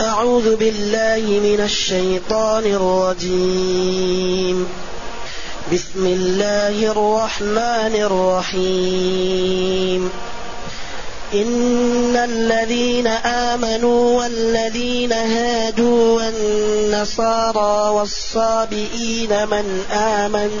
[0.00, 4.68] أعوذ بالله من الشيطان الرجيم.
[5.72, 10.10] بسم الله الرحمن الرحيم.
[11.34, 20.60] إن الذين آمنوا والذين هادوا والنصارى والصابئين من آمن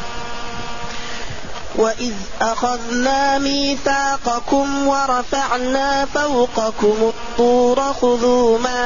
[1.81, 8.83] وإذ أخذنا ميثاقكم ورفعنا فوقكم الطور خذوا ما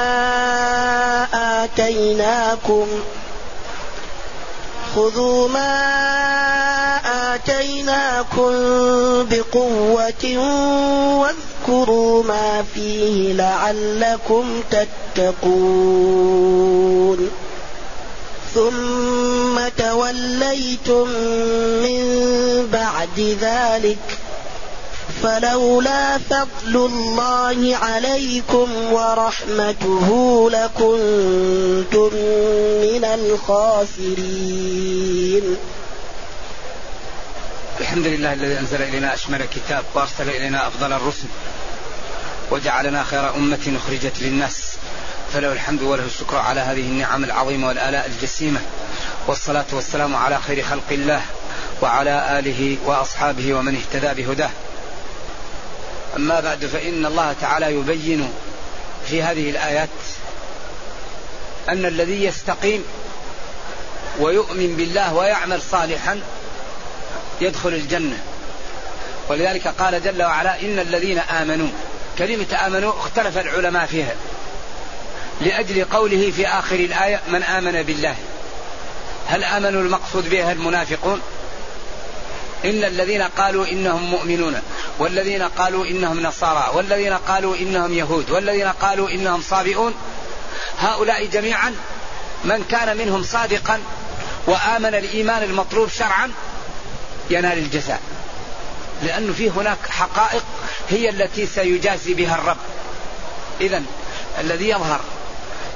[1.64, 2.88] آتيناكم
[4.96, 5.76] خذوا ما
[7.36, 8.52] آتيناكم
[9.30, 10.38] بقوة
[11.20, 14.62] واذكروا ما فيه لعلكم
[15.16, 16.26] تتقون
[18.56, 21.08] ثم توليتم
[21.86, 22.04] من
[22.74, 24.20] بعد ذلك
[25.24, 30.08] فلولا فضل الله عليكم ورحمته
[30.52, 32.10] لكنتم
[32.82, 34.26] من الخاسرين.
[37.80, 41.28] الحمد لله الذي أنزل إلينا أشمل الكتاب وأرسل إلينا أفضل الرسل
[42.52, 44.65] وجعلنا خير أمة أخرجت للناس.
[45.36, 48.60] فله الحمد وله الشكر على هذه النعم العظيمة والآلاء الجسيمة.
[49.28, 51.22] والصلاة والسلام على خير خلق الله
[51.82, 54.50] وعلى آله وأصحابه ومن اهتدى بهداه.
[56.18, 58.30] أما بعد فإن الله تعالى يبين
[59.10, 59.90] في هذه الآيات
[61.70, 62.84] أن الذي يستقيم
[64.20, 66.20] ويؤمن بالله ويعمل صالحا
[67.42, 68.18] يدخل الجنة.
[69.30, 71.70] ولذلك قال جل وعلا إن الذين آمنوا
[72.18, 74.16] كلمة آمنوا اختلف العلماء فيها.
[75.42, 78.16] لأجل قوله في آخر الآية من آمن بالله.
[79.28, 81.22] هل آمنوا المقصود بها المنافقون؟
[82.66, 84.62] إن الذين قالوا إنهم مؤمنون
[85.00, 89.94] والذين قالوا إنهم نصارى والذين قالوا إنهم يهود والذين قالوا إنهم صابئون
[90.80, 91.76] هؤلاء جميعا
[92.44, 93.80] من كان منهم صادقا
[94.48, 96.32] وآمن الإيمان المطلوب شرعا
[97.30, 98.02] ينال الجزاء.
[99.04, 100.44] لأنه في هناك حقائق
[100.90, 102.58] هي التي سيجازي بها الرب.
[103.62, 103.84] إذا
[104.40, 105.00] الذي يظهر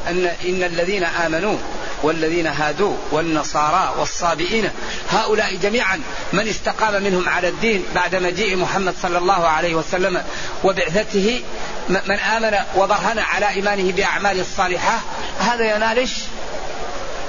[0.07, 1.57] أن إن الذين آمنوا
[2.03, 4.69] والذين هادوا والنصارى والصابئين
[5.11, 6.01] هؤلاء جميعا
[6.33, 10.23] من استقام منهم على الدين بعد مجيء محمد صلى الله عليه وسلم
[10.63, 11.41] وبعثته
[11.89, 14.99] من آمن وبرهن على إيمانه بأعمال الصالحة
[15.39, 16.07] هذا ينال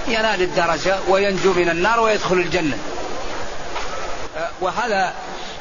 [0.08, 2.78] ينال الدرجة وينجو من النار ويدخل الجنة.
[4.60, 5.14] وهذا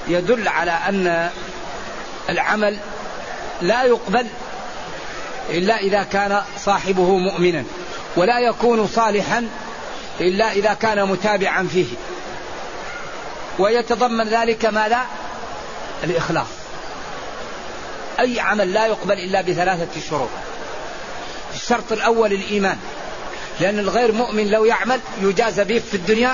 [0.08, 1.30] يدل على أن
[2.30, 2.78] العمل
[3.62, 4.28] لا يقبل
[5.50, 7.64] إلا إذا كان صاحبه مؤمنا
[8.16, 9.50] ولا يكون صالحا
[10.22, 11.88] إلا إذا كان متابعا فيه.
[13.60, 15.02] ويتضمن ذلك ما لا
[16.04, 16.48] الإخلاص.
[18.20, 20.30] أي عمل لا يقبل إلا بثلاثة شروط.
[21.54, 22.78] الشرط الأول الإيمان
[23.60, 26.34] لأن الغير مؤمن لو يعمل يجازى به في الدنيا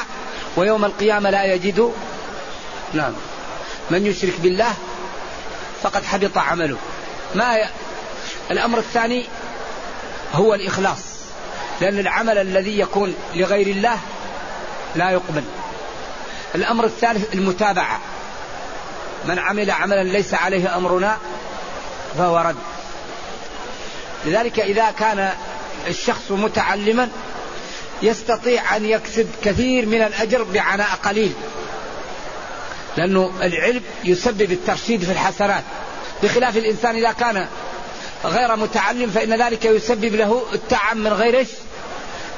[0.56, 1.94] ويوم القيامة لا يجد.
[2.94, 3.14] نعم.
[3.92, 4.74] من يشرك بالله
[5.84, 6.78] فقد حبط عمله.
[7.36, 7.58] ما
[8.52, 9.26] الأمر الثاني
[10.34, 11.16] هو الإخلاص
[11.82, 14.00] لأن العمل الذي يكون لغير الله
[14.96, 15.44] لا يقبل.
[16.56, 18.00] الأمر الثالث المتابعة
[19.26, 21.18] من عمل عملا ليس عليه أمرنا
[22.18, 22.56] فهو رد.
[24.26, 25.34] لذلك إذا كان
[25.88, 27.10] الشخص متعلما
[28.02, 31.34] يستطيع أن يكسب كثير من الأجر بعناء قليل
[32.98, 35.64] لأنه العلم يسبب الترشيد في الحسنات.
[36.24, 37.48] بخلاف الإنسان إذا كان
[38.26, 41.48] غير متعلم فإن ذلك يسبب له التعب من غير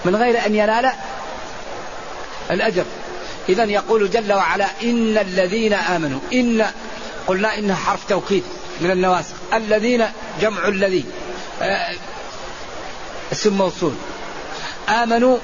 [0.06, 0.92] من غير أن ينال
[2.52, 2.84] الأجر.
[3.50, 6.66] إذا يقول جل وعلا إن الذين آمنوا إن
[7.28, 8.44] قلنا إنها حرف توكيد
[8.82, 9.34] من النواسخ.
[9.54, 10.06] الذين
[10.42, 11.06] جمع الذي
[11.62, 11.96] آه،
[13.32, 13.94] اسم موصول.
[14.90, 15.38] آمنوا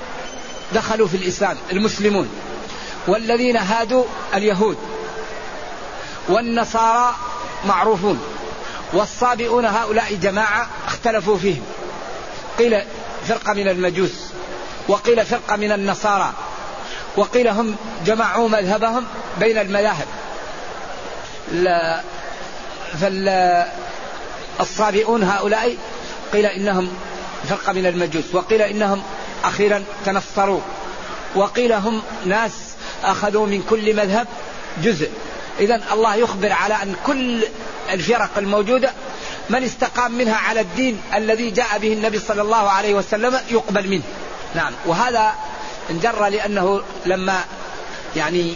[0.74, 2.30] دخلوا في الإسلام المسلمون.
[3.08, 4.04] والذين هادوا
[4.34, 4.78] اليهود.
[6.30, 7.16] والنصارى
[7.66, 8.33] معروفون.
[8.94, 11.64] والصابئون هؤلاء جماعة اختلفوا فيهم.
[12.60, 12.82] قيل
[13.28, 14.12] فرقة من المجوس
[14.88, 16.34] وقيل فرقة من النصارى
[17.18, 17.76] وقيل هم
[18.06, 19.06] جمعوا مذهبهم
[19.40, 20.08] بين المذاهب.
[21.52, 22.02] لا
[24.60, 25.78] فالصابئون هؤلاء
[26.34, 26.90] قيل إنهم
[27.50, 29.04] فرقة من المجوس وقيل إنهم
[29.44, 30.62] أخيرا تنصروا
[31.36, 32.52] وقيل هم ناس
[33.04, 34.28] أخذوا من كل مذهب
[34.84, 35.10] جزء.
[35.60, 37.44] إذا الله يخبر على أن كل
[37.92, 38.92] الفرق الموجودة
[39.50, 44.04] من استقام منها على الدين الذي جاء به النبي صلى الله عليه وسلم يقبل منه.
[44.56, 45.34] نعم وهذا
[45.90, 47.40] انجر لأنه لما
[48.16, 48.56] يعني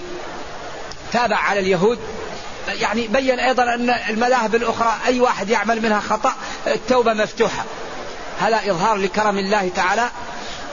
[1.14, 2.00] تابع على اليهود
[2.68, 6.34] يعني بين أيضا أن المذاهب الأخرى أي واحد يعمل منها خطأ
[6.68, 7.64] التوبة مفتوحة.
[8.40, 10.10] هذا إظهار لكرم الله تعالى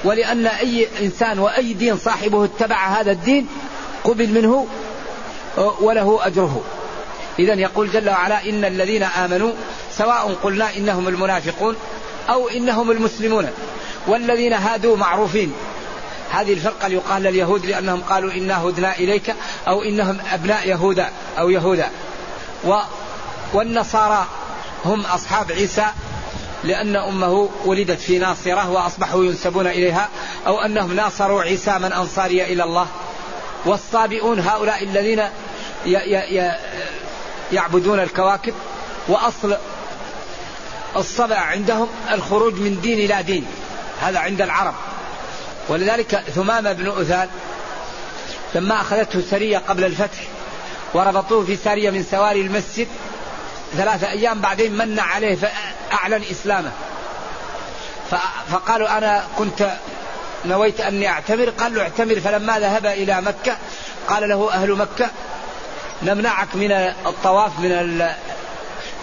[0.05, 3.49] ولأن أي إنسان وأي دين صاحبه اتبع هذا الدين
[4.05, 4.67] قبل منه
[5.56, 6.62] وله أجره.
[7.38, 9.52] إذا يقول جل وعلا إن الذين آمنوا
[9.92, 11.76] سواء قلنا إنهم المنافقون
[12.28, 13.48] أو إنهم المسلمون
[14.06, 15.52] والذين هادوا معروفين.
[16.31, 19.34] هذه الفرقة يقال لليهود لأنهم قالوا إنا هدنا إليك
[19.69, 21.08] أو إنهم أبناء يهودا
[21.38, 21.90] أو يهودا.
[22.64, 22.76] و
[23.52, 24.26] والنصارى
[24.84, 25.86] هم أصحاب عيسى
[26.64, 30.08] لأن أمه ولدت في ناصرة وأصبحوا ينسبون إليها
[30.46, 32.86] أو أنهم ناصروا عيسى من أنصاري إلى الله.
[33.66, 35.22] والصابئون هؤلاء الذين
[37.52, 38.55] يعبدون الكواكب
[39.08, 39.56] وأصل
[40.96, 43.46] الصبع عندهم الخروج من دين إلى دين.
[44.00, 44.75] هذا عند العرب.
[45.69, 47.29] ولذلك ثمامة بن أثال
[48.55, 50.19] لما أخذته سرية قبل الفتح
[50.94, 52.88] وربطوه في سارية من سواري المسجد
[53.76, 56.73] ثلاثة أيام بعدين من عليه فأعلن إسلامه.
[58.50, 59.70] فقالوا أنا كنت
[60.44, 63.56] نويت أني أعتمر قال له اعتمر فلما ذهب إلى مكة
[64.08, 65.11] قال له أهل مكة
[66.05, 66.73] نمنعك من
[67.06, 68.15] الطواف من ال...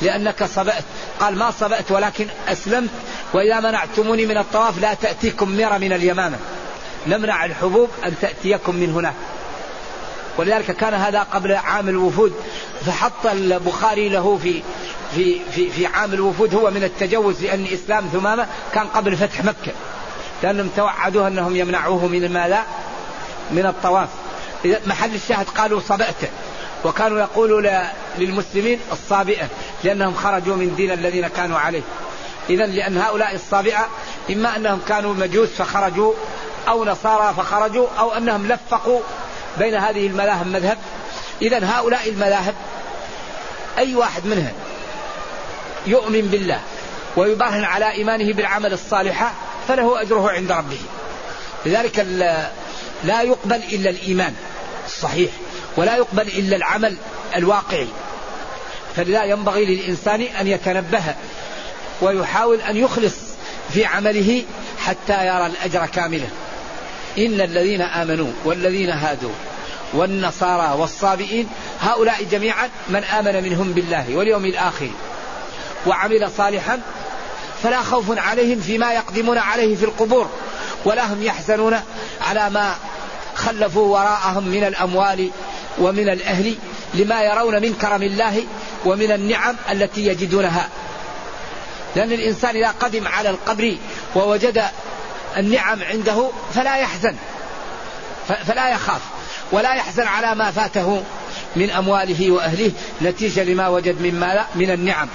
[0.02, 0.84] لأنك صبأت.
[1.20, 2.90] قال ما صبأت ولكن أسلمت
[3.34, 6.38] وإذا منعتموني من الطواف لا تأتيكم مرة من اليمامة.
[7.08, 9.14] نمنع الحبوب أن تأتيكم من هنا
[10.38, 12.34] ولذلك كان هذا قبل عام الوفود.
[12.86, 14.62] فحط البخاري له في
[15.16, 19.72] في في في عام الوفود هو من التجوز لأن إسلام ثمامة كان قبل فتح مكة.
[20.44, 22.66] لأنهم توعدوه أنهم يمنعوه من ماذا؟
[23.52, 24.10] من الطواف.
[24.86, 26.16] محل الشاهد قالوا صبأت.
[26.86, 27.84] وكانوا يقولوا
[28.18, 29.48] للمسلمين الصابئة
[29.84, 31.82] لأنهم خرجوا من دين الذين كانوا عليه.
[32.50, 33.88] إذا لأن هؤلاء الصابئة
[34.30, 36.14] إما أنهم كانوا مجوس فخرجوا
[36.68, 39.00] أو نصارى فخرجوا أو أنهم لفقوا
[39.60, 40.78] بين هذه المذاهب مذهب.
[41.42, 42.56] إذا هؤلاء المذاهب
[43.78, 44.52] أي واحد منها
[45.88, 46.60] يؤمن بالله
[47.18, 49.34] ويبرهن على إيمانه بالعمل الصالح
[49.68, 50.80] فله أجره عند ربه.
[51.66, 52.00] لذلك
[53.04, 54.36] لا يقبل إلا الإيمان
[54.86, 55.32] الصحيح.
[55.78, 56.98] ولا يقبل إلا العمل
[57.36, 57.88] الواقعي.
[58.96, 61.04] فلذا ينبغي للإنسان أن يتنبه
[62.02, 63.16] ويحاول أن يخلص
[63.74, 64.44] في عمله
[64.80, 66.28] حتى يرى الأجر كاملا.
[67.18, 69.32] إن الذين آمنوا والذين هادوا
[69.94, 71.50] والنصارى والصابئين
[71.82, 74.90] هؤلاء جميعا من آمن منهم بالله واليوم الآخر
[75.88, 76.82] وعمل صالحا
[77.64, 80.30] فلا خوف عليهم فيما يقدمون عليه في القبور
[80.86, 81.80] ولا هم يحزنون
[82.22, 82.76] على ما
[83.36, 85.30] خلفوا وراءهم من الأموال
[85.78, 86.56] ومن الأهل
[86.94, 88.44] لما يرون من كرم الله
[88.86, 90.70] ومن النعم التي يجدونها.
[91.96, 93.78] لأن الإنسان إذا قدم على القبر
[94.16, 94.64] ووجد
[95.38, 97.16] النعم عنده فلا يحزن
[98.48, 99.02] فلا يخاف
[99.52, 101.04] ولا يحزن على ما فاته
[101.56, 102.72] من أمواله وأهله
[103.02, 105.08] نتيجة لما وجد من مال من النعم.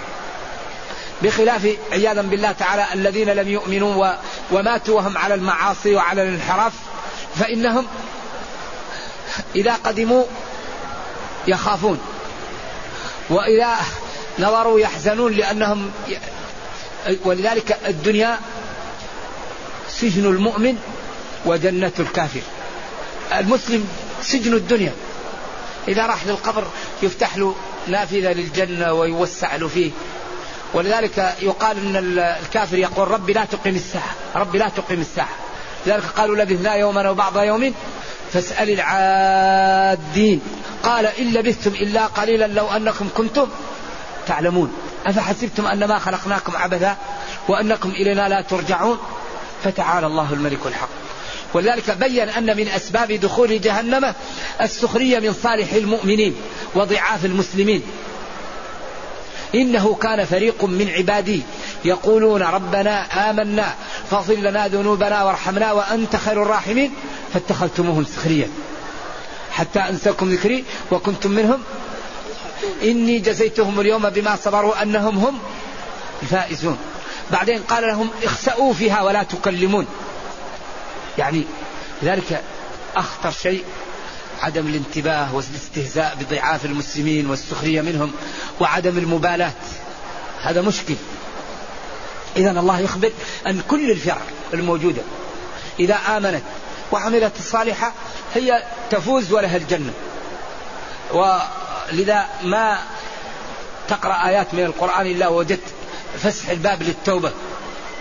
[1.23, 4.15] بخلاف عياذا بالله تعالى الذين لم يؤمنوا
[4.53, 6.73] وماتوا وهم على المعاصي وعلى الانحراف
[7.35, 7.87] فإنهم
[9.57, 10.25] إذا قدموا
[11.49, 11.99] يخافون.
[13.31, 13.77] وإذا
[14.39, 15.91] نظروا يحزنون لأنهم
[17.25, 18.39] ولذلك الدنيا
[19.89, 20.79] سجن المؤمن
[21.47, 22.41] وجنة الكافر.
[23.39, 23.89] المسلم
[24.23, 24.93] سجن الدنيا.
[25.89, 26.65] إذا راح للقبر
[27.03, 27.55] يفتح له
[27.87, 29.91] نافذة للجنة ويوسع له فيه.
[30.75, 34.15] ولذلك يقال إن الكافر يقول ربي لا تقم الساعة.
[34.37, 35.37] ربي لا تقم الساعة.
[35.87, 37.75] لذلك قالوا لبثنا يوما أو بعض يوم
[38.33, 40.41] فاسأل العادين.
[40.87, 43.49] قال إن لبثتم إلا قليلا لو أنكم كنتم
[44.27, 44.73] تعلمون.
[45.07, 46.97] أفحسبتم أنما خلقناكم عبثا
[47.49, 48.99] وأنكم إلينا لا ترجعون؟
[49.65, 50.89] فتعالى الله الملك الحق.
[51.55, 54.15] ولذلك بين أن من أسباب دخول جهنم
[54.61, 56.37] السخرية من صالح المؤمنين
[56.75, 57.83] وضعاف المسلمين.
[59.55, 61.43] إنه كان فريق من عبادي
[61.85, 63.01] يقولون ربنا
[63.31, 63.75] آمنا
[64.11, 66.95] فاغفر لنا ذنوبنا وارحمنا وأنت خير الراحمين.
[67.35, 68.49] فاتخذتموهم سخريا
[69.57, 71.63] حتى أنساكم ذكري وكنتم منهم.
[72.83, 75.39] إني جزيتهم اليوم بما صبروا أنهم هم
[76.23, 76.79] الفائزون.
[77.31, 79.87] بعدين قال لهم اخسأوا فيها ولا تكلمون.
[81.19, 81.45] يعني
[82.05, 82.43] ذلك
[82.97, 83.65] أخطر شيء
[84.43, 88.13] عدم الانتباه والاستهزاء بضعاف المسلمين والسخرية منهم
[88.61, 89.53] وعدم المبالاة.
[90.43, 90.95] هذا مشكل.
[92.37, 93.11] إذا الله يخبر
[93.47, 95.03] أن كل الفرق الموجودة
[95.81, 96.43] إذا آمنت
[96.93, 97.93] وعملت الصالحة
[98.35, 99.93] هي تفوز ولها الجنة.
[101.13, 102.79] ولذا ما
[103.89, 105.61] تقرأ آيات من القرآن إلا وجدت
[106.19, 107.33] فسح الباب للتوبة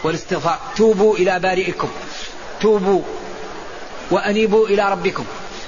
[0.03, 0.59] والاستغفار.
[0.75, 1.89] توبوا إلى بارئكم
[2.61, 3.01] توبوا
[4.11, 5.25] وأنيبوا إلى ربكم.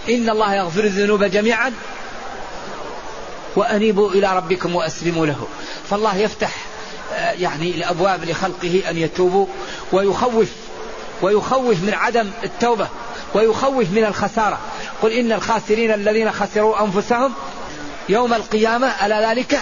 [0.10, 1.74] إن الله يغفر الذنوب جميعا
[3.56, 5.48] وأنيبوا إلى ربكم وأسلموا له.
[5.90, 6.56] فالله يفتح
[7.14, 9.46] آه، يعني الأبواب لخلقه أن يتوبوا
[9.92, 10.50] ويخوف
[11.22, 12.88] ويخوف من عدم التوبة
[13.34, 14.60] ويخوف من الخسارة.
[15.02, 17.34] قل إن الخاسرين الذين خسروا أنفسهم
[18.10, 19.62] يوم القيامة ألا ذلك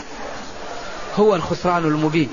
[1.15, 2.29] هو الخسران المبين.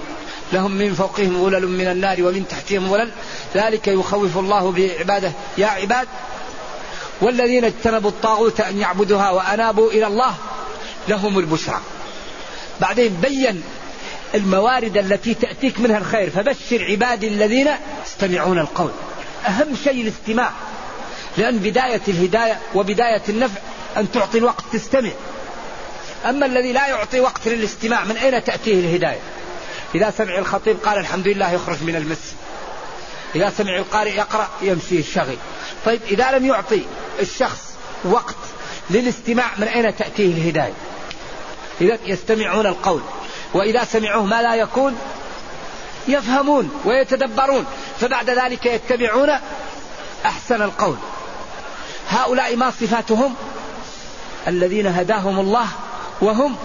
[0.52, 3.10] لهم من فوقهم ظلل من النار ومن تحتهم ظلل
[3.54, 5.32] ذلك يخوف الله بعباده.
[5.58, 6.08] يا عباد
[7.20, 10.34] والذين اجتنبوا الطاغوت أن يعبدوها وأنابوا إلى الله
[11.08, 11.80] لهم البشرى.
[12.80, 13.62] بعدين بين
[14.34, 16.30] الموارد التي تأتيك منها الخير.
[16.30, 17.68] فبشر عبادي الذين
[18.06, 18.90] يستمعون القول.
[19.46, 20.50] أهم شيء الاستماع.
[21.36, 23.60] لأن بداية الهداية وبداية النفع
[23.96, 25.10] أن تعطي الوقت تستمع.
[26.28, 29.20] أما الذي لا يعطي وقت للاستماع من أين تأتيه الهداية؟
[29.94, 32.36] إذا سمع الخطيب قال الحمد لله يخرج من المسجد
[33.34, 35.36] إذا سمع القارئ يقرأ يمشي الشغل.
[35.84, 36.82] طيب إذا لم يعطي
[37.20, 37.74] الشخص
[38.04, 38.36] وقت
[38.90, 40.72] للاستماع من أين تأتيه الهداية؟
[41.80, 43.02] إذا يستمعون القول.
[43.54, 44.98] وإذا سمعوه ما لا يكون؟
[46.08, 47.66] يفهمون ويتدبرون.
[48.00, 49.30] فبعد ذلك يتبعون
[50.26, 50.96] أحسن القول.
[52.12, 53.34] هؤلاء ما صفاتهم؟
[54.48, 55.66] الذين هداهم الله
[56.20, 56.56] وهم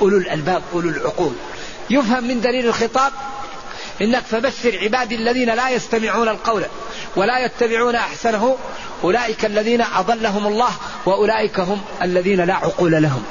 [0.00, 1.32] أولو الألباب أولو العقول.
[1.90, 3.12] يفهم من دليل الخطاب
[4.02, 6.62] إنك فبشر عبادي الذين لا يستمعون القول
[7.16, 8.56] ولا يتبعون أحسنه
[9.04, 10.70] أولئك الذين أضلهم الله
[11.06, 13.24] وأولئك هم الذين لا عقول لهم.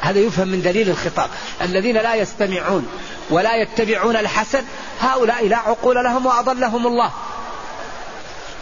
[0.00, 1.30] هذا يفهم من دليل الخطاب.
[1.62, 2.86] الذين لا يستمعون
[3.30, 4.64] ولا يتبعون الحسن
[5.00, 7.10] هؤلاء لا عقول لهم وأضلهم الله.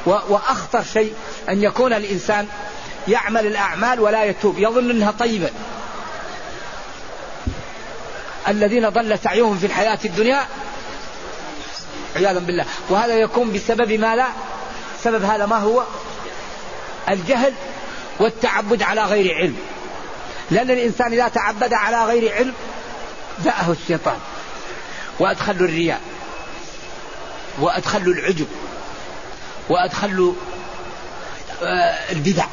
[0.06, 1.14] وأخطر شيء
[1.48, 2.46] أن يكون الإنسان
[3.08, 4.58] يعمل الأعمال ولا يتوب.
[4.58, 5.50] يظن أنها طيبة.
[8.48, 10.46] الذين ضل سعيهم في الحياة الدنيا
[12.16, 12.64] عياذا بالله.
[12.88, 14.26] وهذا يكون بسبب ما لا؟
[15.02, 15.82] سبب هذا ما هو؟
[17.08, 17.52] الجهل
[18.20, 19.56] والتعبد على غير علم.
[20.50, 22.54] لأن الإنسان إذا تعبد على غير علم
[23.44, 24.18] جاءه الشيطان
[25.18, 26.00] وأدخل الرياء
[27.60, 28.46] وأدخل العجب.
[29.68, 30.34] وأدخل
[31.62, 32.46] آه، البدع.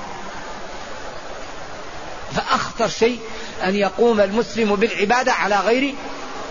[2.35, 3.19] فأخطر شيء
[3.63, 5.95] أن يقوم المسلم بالعبادة على غير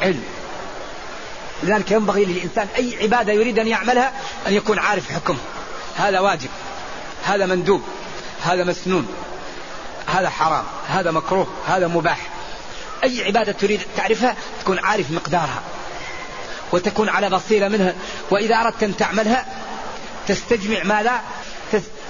[0.03, 0.25] علم.
[1.63, 4.13] لذلك ينبغي للإنسان أي عبادة يريد أن يعملها
[4.47, 5.39] أن يكون عارف حكمه
[5.97, 6.49] هذا واجب
[7.25, 7.83] هذا مندوب
[8.43, 9.07] هذا مسنون
[10.07, 12.29] هذا حرام هذا مكروه هذا مباح.
[13.05, 15.63] أي عبادة تريد تعرفها تكون عارف مقدارها
[16.73, 17.95] وتكون على بصيرة منها.
[18.31, 19.47] وإذا أردت أن تعملها
[20.35, 21.21] تستجمع ما لا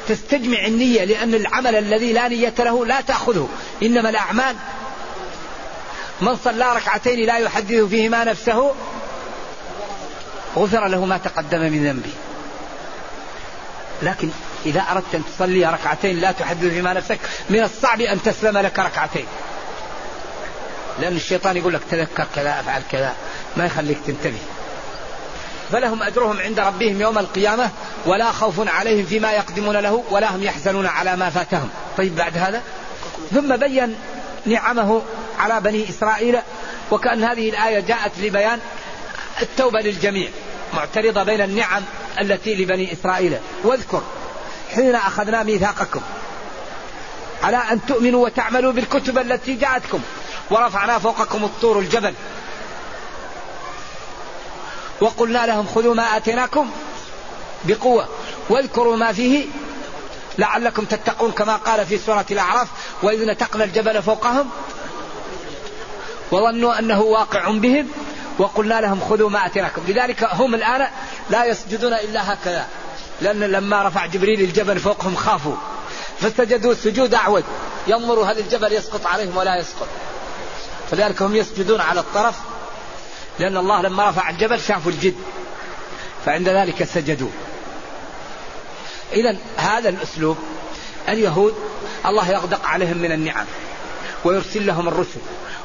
[0.08, 3.48] تستجمع النية لأن العمل الذي لا نية له لا تأخذه.
[3.82, 4.56] إنما الأعمال
[6.20, 8.74] من صلى ركعتين لا يحدث فيهما نفسه
[10.56, 12.12] غفر له ما تقدم من ذنبه.
[14.02, 14.30] لكن
[14.66, 17.18] إذا أردت أن تصلي ركعتين لا تحدث فيما نفسك
[17.50, 19.26] من الصعب أن تسلم لك ركعتين.
[21.00, 23.14] لأن الشيطان يقول لك تذكر كذا أفعل كذا.
[23.56, 24.38] ما يخليك تنتبه.
[25.72, 27.70] فلهم أجرهم عند ربهم يوم القيامة
[28.06, 31.68] ولا خوف عليهم فيما يقدمون له ولا هم يحزنون على ما فاتهم.
[31.98, 32.62] طيب بعد هذا؟
[33.30, 33.96] ثم بين
[34.46, 35.02] نعمه
[35.38, 36.38] على بني إسرائيل
[36.90, 38.58] وكأن هذه الآية جاءت لبيان
[39.42, 40.28] التوبة للجميع
[40.74, 41.82] معترضة بين النعم
[42.20, 43.38] التي لبني إسرائيل.
[43.64, 44.02] واذكر
[44.74, 46.00] حين أخذنا ميثاقكم
[47.42, 50.00] على أن تؤمنوا وتعملوا بالكتب التي جاءتكم
[50.50, 52.14] ورفعنا فوقكم الطور الجبل
[55.00, 56.70] وقلنا لهم خذوا ما آتيناكم
[57.64, 58.08] بقوة
[58.48, 59.46] واذكروا ما فيه
[60.38, 62.68] لعلكم تتقون كما قال في سورة الأعراف
[63.02, 64.50] وإذ نتقنا الجبل فوقهم
[66.32, 67.88] وظنوا أنه واقع بهم
[68.38, 69.82] وقلنا لهم خذوا ما أتيناكم.
[69.88, 70.86] لذلك هم الآن
[71.30, 72.66] لا يسجدون إلا هكذا
[73.20, 75.56] لأن لما رفع جبريل الجبل فوقهم خافوا
[76.20, 77.44] فسجدوا سجود أعود.
[77.86, 79.88] ينظروا هل الجبل يسقط عليهم ولا يسقط.
[80.90, 82.34] فلذلك هم يسجدون على الطرف
[83.40, 85.14] لأن الله لما رفع الجبل شافوا الجد
[86.26, 87.30] فعند ذلك سجدوا.
[89.12, 90.38] إذا هذا الأسلوب
[91.08, 91.54] اليهود
[92.06, 93.46] الله يغدق عليهم من النعم
[94.24, 95.20] ويرسل لهم الرسل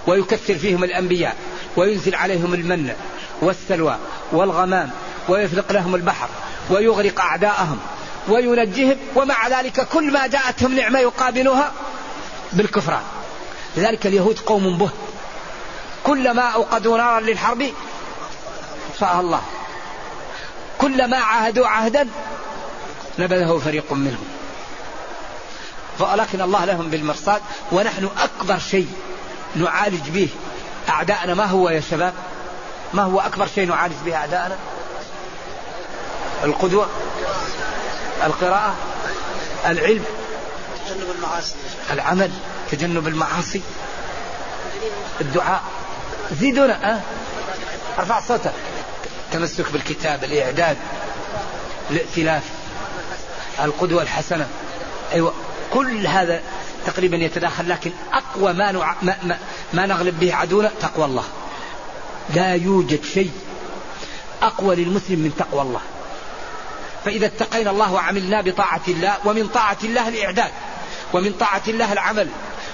[0.08, 1.36] ويكثر فيهم الأنبياء
[1.78, 2.94] وينزل عليهم المن
[3.42, 3.98] والسلوى
[4.32, 4.92] والغمام
[5.30, 6.30] ويفلق لهم البحر
[6.70, 7.80] ويغرق أعداءهم
[8.28, 11.74] وينجيهم ومع ذلك كل ما جاءتهم نعمة يقابلها
[12.54, 13.04] بالكفران.
[13.78, 14.90] لذلك اليهود قوم به.
[16.06, 17.72] كلما أوقدوا نارا للحرب
[18.92, 19.42] اطفاها الله.
[20.78, 22.08] كلما عاهدوا عهدا
[23.20, 24.26] نبذه فريق منهم.
[26.00, 28.88] ولكن الله لهم بالمرصاد ونحن أكبر شيء
[29.56, 30.30] نعالج به
[30.90, 31.34] أعداءنا.
[31.34, 32.14] ما هو يا شباب؟
[32.94, 34.58] ما هو أكبر شيء نعالج به أعداءنا؟
[36.44, 36.88] القدوة
[38.24, 38.76] القراءة
[39.66, 40.06] العلم
[40.88, 41.56] تجنب المعاصي.
[41.92, 42.32] العمل
[42.72, 43.62] تجنب المعاصي
[45.22, 45.64] الدعاء.
[46.32, 47.02] زيدونا أه؟
[48.00, 48.54] أرفع صوتك.
[49.26, 50.78] التمسك بالكتاب الإعداد
[51.92, 52.44] الائتلاف
[53.64, 54.48] القدوة الحسنة.
[55.14, 55.34] أيوة
[55.74, 56.42] كل هذا
[56.86, 59.38] تقريبا يتداخل لكن أقوى ما, نوع ما, ما,
[59.74, 61.24] ما نغلب به عدونا تقوى الله.
[62.36, 63.32] لا يوجد شيء
[64.42, 65.82] أقوى للمسلم من تقوى الله.
[67.06, 70.52] فإذا اتقينا الله وعملنا بطاعة الله ومن طاعة الله الإعداد
[71.14, 72.30] ومن طاعة الله العمل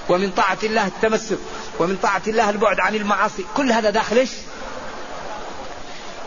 [0.08, 1.38] ومن طاعة الله التمسك
[1.78, 4.30] ومن طاعة الله البعد عن المعاصي كل هذا داخل إيش؟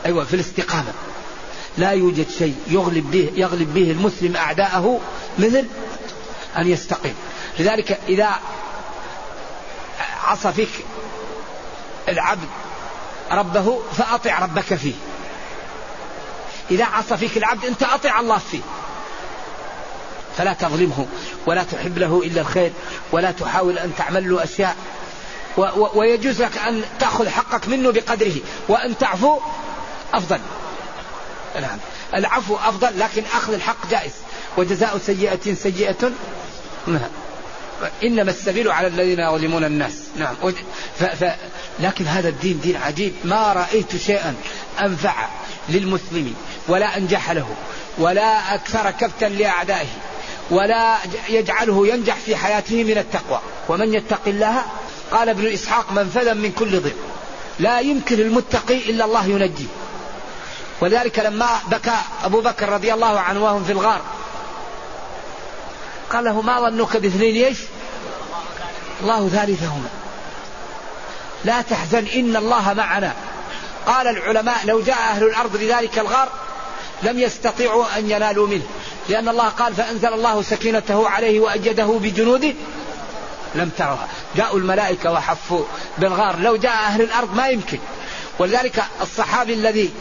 [0.05, 0.94] أيوة في الاستقامة.
[1.77, 5.00] لا يوجد شيء يغلب به يغلب به المسلم أعداءه
[5.39, 5.65] مثل
[6.58, 7.15] أن يستقيم.
[7.60, 8.29] لذلك إذا
[10.24, 10.70] عصى فيك
[12.10, 12.48] العبد
[13.32, 14.94] ربه فأطع ربك فيه.
[16.72, 18.62] إذا عصى فيك العبد أنت أطع الله فيه.
[20.38, 21.06] فلا تظلمه
[21.46, 22.72] ولا تحب له إلا الخير
[23.12, 24.75] ولا تحاول أن تعمل له أشياء.
[25.58, 28.36] و و ويجوز لك أن تأخذ حقك منه بقدره
[28.68, 29.39] وأن تعفو
[30.13, 30.39] أفضل.
[31.62, 31.77] نعم.
[32.15, 34.12] العفو أفضل لكن أخذ الحق جائز.
[34.58, 36.12] وجزاء سيئة سيئة.
[36.88, 37.10] نعم.
[38.04, 39.94] إنما السبيل على الذين يظلمون الناس.
[40.18, 40.36] نعم.
[41.00, 41.32] ف ف
[41.80, 43.13] لكن هذا الدين دين عجيب.
[43.24, 44.36] ما رأيت شيئا
[44.82, 45.27] أنفع
[45.70, 46.36] للمسلم
[46.68, 47.56] ولا أنجح له
[47.98, 49.88] ولا أكثر كبتا لأعدائه.
[50.50, 50.98] ولا
[51.30, 53.40] يجعله ينجح في حياته من التقوى.
[53.70, 54.66] ومن يتق الله؟
[55.12, 56.96] قال ابن إسحاق منفذا من كل ضيق
[57.60, 59.68] لا يمكن المتقي إلا الله ينجيه.
[60.82, 64.02] ولذلك لما بكى أبو بكر رضي الله عنه وهم في الغار
[66.10, 67.58] قال له ما ظنك باثنين إيش؟
[69.02, 69.90] الله ثالثهما.
[71.46, 73.14] لا تحزن إن الله معنا.
[73.86, 76.29] قال العلماء لو جاء أهل الأرض لذلك الغار
[77.03, 78.66] لم يستطيعوا أن ينالوا منه.
[79.09, 82.55] لأن الله قال فأنزل الله سكينته عليه وأجده بجنود
[83.55, 85.63] لم ترها جاءوا الملائكة وحفوا
[85.98, 86.39] بالغار.
[86.39, 87.79] لو جاء أهل الأرض ما يمكن.
[88.39, 89.94] ولذلك الصحابي الذي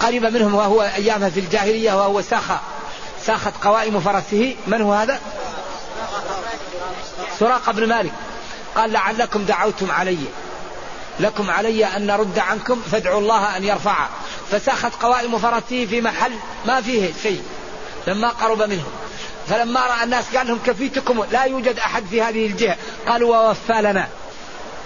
[0.00, 2.42] قريب منهم وهو أيامها في الجاهلية وهو ساخ
[3.26, 4.56] ساخت قوائم فرسه.
[4.66, 5.20] من هو هذا؟
[7.38, 8.12] سراقة بن مالك.
[8.76, 10.18] قال لعلكم دعوتم علي.
[11.20, 14.08] لكم علي أن نرد عنكم فادعوا الله أن يرفع.
[14.50, 16.32] فساخت قوائم فرسه في محل
[16.66, 17.42] ما فيه شيء.
[18.10, 18.92] لما قرب منهم.
[19.48, 22.76] فلما رأى الناس قال لهم كفيتكم لا يوجد أحد في هذه الجهة.
[23.08, 24.08] قالوا ووفى لنا.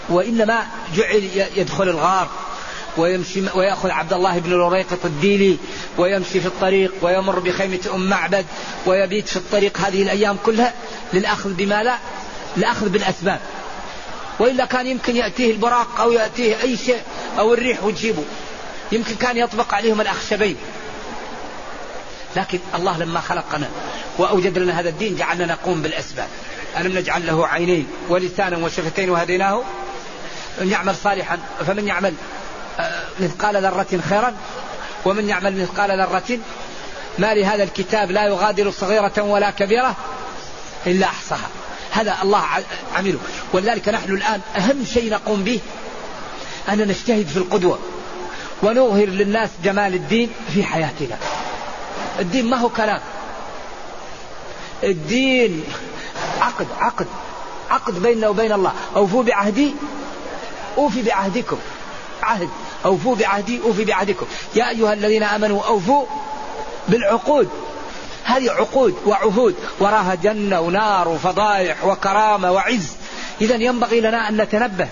[0.08, 2.28] وإنما جعل يدخل الغار
[2.96, 5.56] ويمشي ويأخذ عبد الله بن الوريقط الديلي
[5.98, 8.46] ويمشي في الطريق ويمر بخيمة أم معبد
[8.86, 10.74] ويبيت في الطريق هذه الأيام كلها
[11.12, 11.98] للأخذ بما لا
[12.56, 13.40] الأخذ بالأسباب.
[14.38, 17.02] وإلا كان يمكن يأتيه البراق أو يأتيه أي شيء
[17.38, 18.24] أو الريح وتجيبه.
[18.92, 20.56] يمكن كان يطبق عليهم الأخشبين.
[22.36, 23.68] لكن الله لما خلقنا
[24.18, 26.28] وأوجد لنا هذا الدين جعلنا نقوم بالأسباب.
[26.80, 29.62] ألم نجعل له عينين ولسانا وشفتين وهديناه؟
[30.60, 32.14] من يعمل صالحا فمن يعمل
[32.80, 34.34] آه، مثقال ذرة خيرا
[35.04, 36.38] ومن يعمل مثقال ذرة
[37.18, 39.96] ما لهذا الكتاب لا يغادر صغيرة ولا كبيرة
[40.86, 41.48] إلا أحصاها.
[41.90, 42.42] هذا الله
[42.94, 43.18] عمله.
[43.52, 45.60] ولذلك نحن الآن أهم شيء نقوم به
[46.68, 47.78] أن نجتهد في القدوة
[48.62, 51.18] ونظهر للناس جمال الدين في حياتنا.
[52.20, 53.00] الدين ما هو كلام.
[54.82, 55.64] الدين
[56.40, 57.06] عقد عقد
[57.70, 58.72] عقد بيننا وبين الله.
[58.96, 59.74] أوفوا بعهدي
[60.78, 61.58] أوفي بعهدكم.
[62.22, 62.48] عهد.
[62.84, 64.26] أوفوا بعهدي أوفي بعهدكم.
[64.54, 66.06] يا أيها الذين آمنوا أوفوا
[66.88, 67.48] بالعقود.
[68.24, 69.54] هذه عقود وعهود.
[69.80, 72.92] وراها جنة ونار وفضائح وكرامة وعز.
[73.40, 74.88] إذا ينبغي لنا أن نتنبه.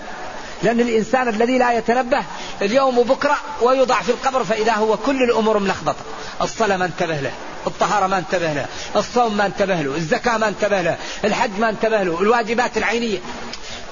[0.63, 2.23] لأن الإنسان الذي لا يتنبه
[2.61, 6.01] اليوم وبكرة ويوضع في القبر فإذا هو كل الأمور ملخبطة.
[6.41, 7.31] الصلاة ما انتبه له
[7.67, 8.65] الطهارة ما انتبه له
[8.95, 13.19] الصوم ما انتبه له الزكاة ما انتبه له الحج ما انتبه له الواجبات العينية.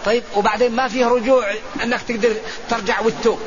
[0.06, 1.46] طيب وبعدين ما فيه رجوع
[1.84, 2.36] أنك تقدر
[2.70, 3.40] ترجع وتتوب.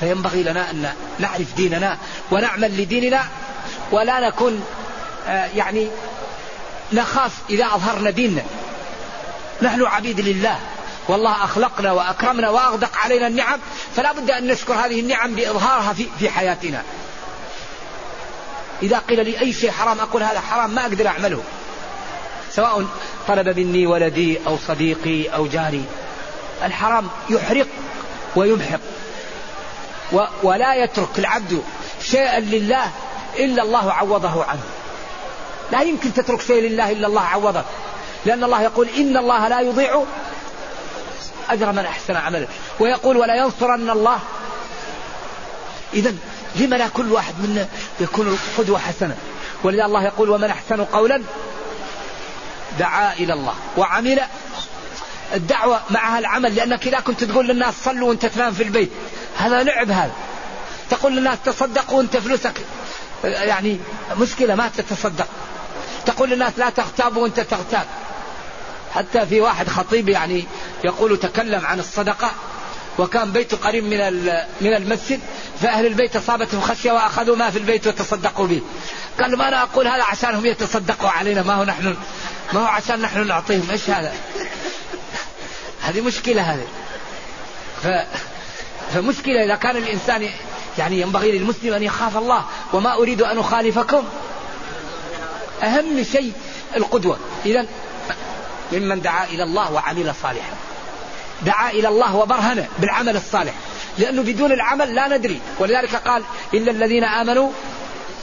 [0.00, 1.98] فينبغي لنا أن نعرف ديننا
[2.30, 3.24] ونعمل لديننا
[3.92, 4.64] ولا نكون
[5.28, 5.88] آه، يعني
[6.92, 8.42] نخاف إذا أظهرنا ديننا.
[9.62, 10.58] نحن عبيد لله
[11.08, 13.60] والله أخلقنا وأكرمنا وأغدق علينا النعم
[13.96, 16.82] فلا بد أن نشكر هذه النعم بإظهارها في, في حياتنا.
[18.82, 21.42] إذا قيل لي أي شيء حرام أقول هذا حرام ما أقدر أعمله.
[22.50, 22.86] سواء
[23.28, 25.84] طلب مني ولدي أو صديقي أو جاري.
[26.64, 27.66] الحرام يحرق
[28.36, 28.80] ويمحق.
[30.42, 31.62] ولا يترك العبد
[32.02, 32.90] شيئا لله
[33.38, 34.62] إلا الله عوضه عنه.
[35.72, 37.64] لا يمكن تترك شيء لله إلا الله عوضك
[38.26, 40.02] لأن الله يقول إن الله لا يضيع
[41.50, 42.46] أجر من أحسن عملا
[42.80, 44.18] ويقول ولا ينصرن الله.
[45.94, 46.14] إذا
[46.56, 47.68] لما لا كل واحد منا
[48.00, 49.16] يكون قدوة حسنة.
[49.64, 51.22] ولذا الله يقول ومن أحسن قولا
[52.78, 54.20] دعا إلى الله وعمل
[55.34, 58.90] الدعوة معها العمل لأنك إذا كنت تقول للناس صلوا وأنت تنام في البيت
[59.36, 60.12] هذا لعب هذا.
[60.90, 62.60] تقول للناس تصدقوا وأنت فلوسك
[63.24, 63.78] يعني
[64.18, 65.26] مشكلة ما تتصدق.
[66.06, 67.86] تقول للناس لا تغتابوا وأنت تغتاب.
[68.94, 70.44] حتى في واحد خطيب يعني
[70.84, 72.30] يقول تكلم عن الصدقة
[72.98, 74.22] وكان بيته قريب من
[74.60, 75.20] من المسجد
[75.60, 78.62] فأهل البيت أصابتهم خشية وأخذوا ما في البيت وتصدقوا به.
[79.20, 81.96] قال ما أنا أقول هذا عشانهم يتصدقوا علينا ما هو نحن
[82.52, 84.12] ما هو عشان نحن نعطيهم إيش هذا؟
[85.82, 86.66] هذه مشكلة هذه.
[87.82, 87.88] ف...
[88.94, 90.28] فمشكلة إذا كان الإنسان
[90.78, 94.04] يعني ينبغي للمسلم أن يخاف الله وما أريد أن أخالفكم
[95.62, 96.32] أهم شيء
[96.76, 97.18] القدوة.
[97.46, 97.66] إذا
[98.72, 100.54] ممن دعا إلى الله وعمل صالحا.
[101.42, 103.54] دعا إلى الله وبرهن بالعمل الصالح.
[103.98, 105.40] لأنه بدون العمل لا ندري.
[105.58, 107.50] ولذلك قال إلا الذين آمنوا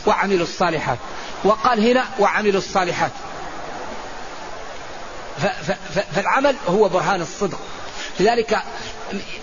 [0.05, 0.97] وعملوا الصالحات.
[1.43, 3.11] وقال هنا وعملوا الصالحات.
[6.15, 7.59] فالعمل هو برهان الصدق.
[8.19, 8.63] لذلك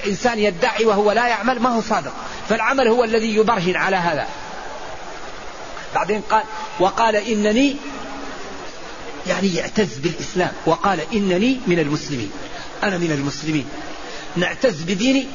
[0.07, 2.12] إنسان يدعي وهو لا يعمل ما هو صادق.
[2.48, 4.26] فالعمل هو الذي يبرهن على هذا.
[5.94, 6.42] بعدين قال
[6.81, 7.76] وقال إنني
[9.26, 10.52] يعني يعتز بالإسلام.
[10.66, 12.33] وقال إنني من المسلمين.
[12.83, 13.69] أنا من المسلمين.
[14.37, 15.27] نعتز بديني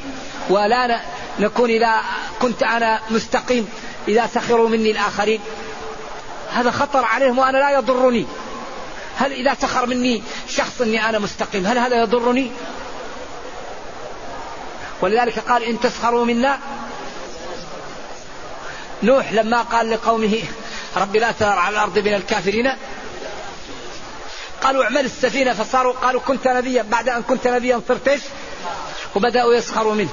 [0.48, 1.00] ولا
[1.40, 2.00] نكون إذا
[2.40, 3.68] كنت أنا مستقيم
[4.08, 5.40] إذا سخروا مني الآخرين.
[6.52, 8.26] هذا خطر عليهم وأنا لا يضرني.
[9.16, 12.50] هل إذا سخر مني شخص أني أنا مستقيم هل هذا يضرني؟
[15.02, 16.58] ولذلك قال إن تسخروا منا.
[19.02, 20.38] نوح لما قال لقومه
[20.96, 22.72] رب لا تذر على الأرض من الكافرين.
[24.64, 26.82] قالوا اعمل السفينة فصاروا قالوا كنت نبيا.
[26.82, 28.20] بعد أن كنت نبيا صرت إيش؟
[29.14, 30.08] وبدأوا يسخروا منه.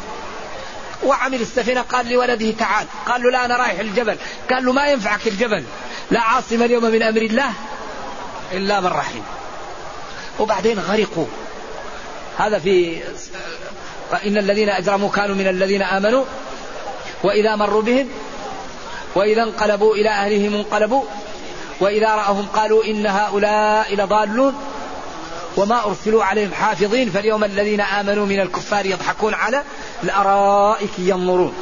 [1.03, 2.87] وعمل السفينة قال لولده تعال.
[3.05, 4.17] قال له لا أنا رايح الجبل.
[4.51, 5.63] قال له ما ينفعك الجبل.
[6.11, 7.53] لا عاصم اليوم من أمر الله
[8.51, 9.21] إلا من رحم
[10.39, 11.27] وبعدين غرقوا.
[12.37, 13.01] هذا في
[14.25, 16.25] إن الذين أجرموا كانوا من الذين آمنوا
[17.23, 18.09] وإذا مروا بهم
[19.15, 21.03] وإذا انقلبوا إلى أهلهم انقلبوا
[21.81, 24.53] وإذا رأهم قالوا إن هؤلاء لضالون
[25.57, 29.63] وما أرسلوا عليهم حافظين فاليوم الذين آمنوا من الكفار يضحكون على
[30.03, 31.53] الأرائك ينظرون.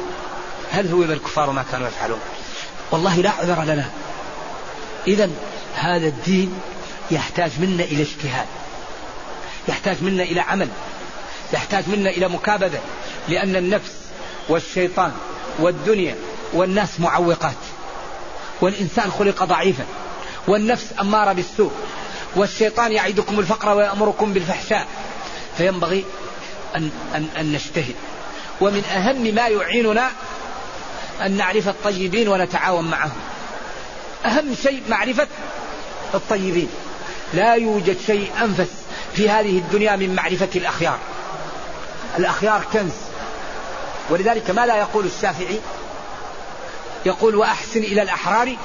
[0.72, 2.20] هل هو الكفار ما كانوا يفعلون؟
[2.90, 3.90] والله لا عذر لنا.
[5.06, 5.30] إذا
[5.74, 6.60] هذا الدين
[7.10, 8.46] يحتاج منا إلى اجتهاد
[9.68, 10.68] يحتاج منا إلى عمل
[11.52, 12.78] يحتاج منا إلى مكابدة
[13.28, 13.92] لأن النفس
[14.48, 15.12] والشيطان
[15.58, 16.16] والدنيا
[16.52, 17.56] والناس معوقات
[18.60, 19.84] والإنسان خلق ضعيفا.
[20.50, 21.70] والنفس أمارة بالسوء
[22.36, 24.86] والشيطان يعدكم الفقر ويأمركم بالفحشاء.
[25.58, 26.04] فينبغي
[26.76, 27.94] أن, أن, أن نجتهد.
[28.60, 30.10] ومن أهم ما يعيننا
[31.22, 33.20] أن نعرف الطيبين ونتعاون معهم.
[34.26, 35.26] أهم شيء معرفة
[36.14, 36.68] الطيبين.
[37.34, 38.70] لا يوجد شيء أنفس
[39.14, 40.98] في هذه الدنيا من معرفة الأخيار.
[42.18, 42.92] الأخيار كنز.
[44.10, 45.60] ولذلك ما لا يقول الشافعي
[47.06, 48.56] يقول وأحسن إلى الأحرار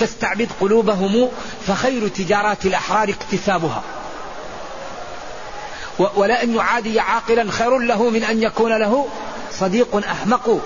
[0.00, 1.28] تستعبد قلوبهم
[1.66, 3.82] فخير تجارات الأحرار اكتسابها.
[5.98, 9.08] ولأن يعادي عاقلا خير له من أن يكون له
[9.52, 10.60] صديق أحمق.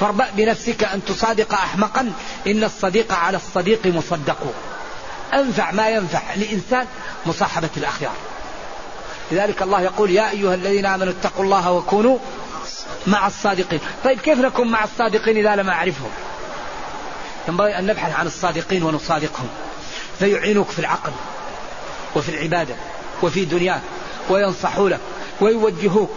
[0.00, 2.12] فاربأ بنفسك أن تصادق أحمقا
[2.46, 4.54] إن الصديق على الصديق مصدق.
[5.34, 6.86] أنفع ما ينفع لإنسان
[7.26, 8.14] مصاحبة الأخيار.
[9.32, 12.18] لذلك الله يقول يا أيها الذين آمنوا اتقوا الله وكونوا
[13.06, 13.80] مع الصادقين.
[14.04, 16.10] طيب كيف نكون مع الصادقين إذا لم أعرفهم؟
[17.48, 19.48] ينبغي أن نبحث عن الصادقين ونصادقهم.
[20.18, 21.12] فيعينوك في العقل
[22.16, 22.74] وفي العبادة
[23.22, 23.80] وفي دنياك
[24.30, 25.00] وينصحوا لك
[25.40, 26.10] ويوجهوك.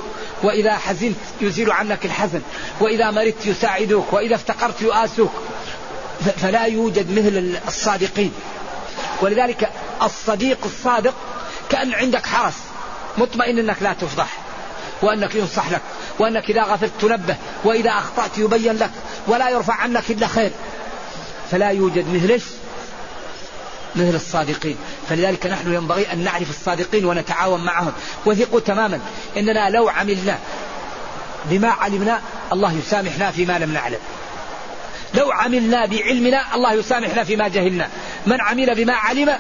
[0.44, 2.42] وإذا حزنت يزيل عنك الحزن.
[2.80, 4.14] وإذا مرضت يساعدوك.
[4.14, 5.32] وإذا افتقرت يؤاسوك.
[6.38, 8.34] فلا يوجد مثل الصادقين.
[9.22, 9.70] ولذلك
[10.04, 11.14] الصديق الصادق
[11.70, 12.54] كأن عندك حرس.
[13.18, 14.38] مطمئن أنك لا تفضح.
[15.02, 15.82] وأنك ينصح لك.
[16.20, 17.36] وأنك إذا غفلت تنبه.
[17.64, 18.92] وإذا أخطأت يبين لك.
[19.28, 20.52] ولا يرفع عنك إلا خير.
[21.52, 22.42] فلا يوجد مثل
[23.96, 24.78] مثل الصادقين.
[25.10, 27.92] فلذلك نحن ينبغي أن نعرف الصادقين ونتعاون معهم.
[28.26, 29.00] وثقوا تماما.
[29.38, 30.40] إننا لو عملنا
[31.46, 32.22] بما علمنا
[32.54, 34.00] الله يسامحنا فيما لم نعلم.
[35.14, 37.90] لو عملنا بعلمنا الله يسامحنا فيما جهلنا.
[38.26, 39.38] من عمل بما علم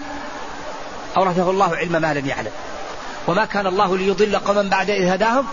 [1.17, 2.51] أورثه الله علم ما لم يعلم.
[3.27, 5.45] وما كان الله ليضل قوما بعد إذ هداهم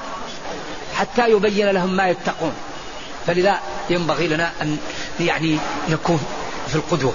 [0.94, 2.54] حتى يبين لهم ما يتقون.
[3.26, 3.60] فلذا
[3.90, 4.78] ينبغي لنا أن
[5.20, 6.20] يعني نكون
[6.72, 7.12] في القدوة.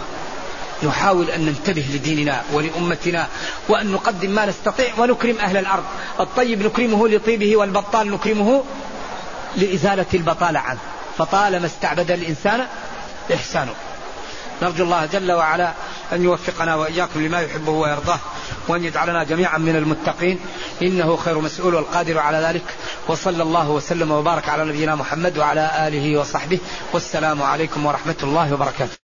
[0.84, 3.28] نحاول أن ننتبه لديننا ولأمتنا
[3.70, 5.84] وأن نقدم ما نستطيع ونكرم أهل الأرض.
[6.20, 8.64] الطيب نكرمه لطيبه والبطال نكرمه
[9.56, 10.80] لإزالة البطالة عنه.
[11.18, 12.68] فطالما استعبد الإنسان
[13.34, 13.74] إحسانه.
[14.62, 15.74] نرجو الله جل وعلا
[16.14, 18.20] أن يوفقنا وإياكم لما يحبه ويرضاه
[18.68, 20.40] وأن يجعلنا جميعا من المتقين.
[20.82, 22.66] إنه خير مسؤول والقادر على ذلك.
[23.08, 26.60] وصلى الله وسلم وبارك على نبينا محمد وعلى آله وصحبه.
[26.94, 29.07] والسلام عليكم ورحمة الله وبركاته.